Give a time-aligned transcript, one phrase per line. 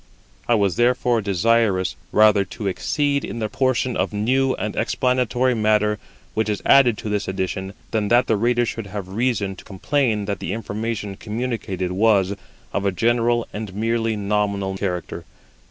[0.47, 5.99] I was therefore desirous rather to exceed in the portion of new and explanatory matter
[6.33, 10.25] which is added to this edition than that the reader should have reason to complain
[10.25, 12.35] that the information communicated was
[12.73, 15.23] of a general and merely nominal character.